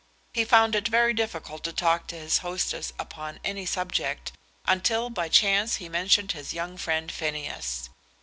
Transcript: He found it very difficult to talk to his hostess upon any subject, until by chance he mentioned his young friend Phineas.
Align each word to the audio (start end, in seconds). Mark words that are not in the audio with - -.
He 0.33 0.45
found 0.45 0.73
it 0.73 0.87
very 0.87 1.13
difficult 1.13 1.63
to 1.63 1.71
talk 1.71 2.07
to 2.07 2.15
his 2.17 2.39
hostess 2.39 2.91
upon 2.97 3.39
any 3.43 3.67
subject, 3.67 4.31
until 4.65 5.11
by 5.11 5.29
chance 5.29 5.75
he 5.75 5.89
mentioned 5.89 6.31
his 6.31 6.53
young 6.55 6.75
friend 6.75 7.11
Phineas. 7.11 7.87